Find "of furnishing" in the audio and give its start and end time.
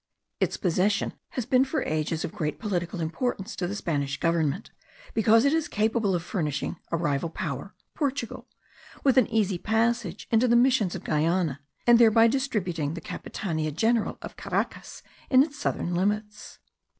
6.15-6.77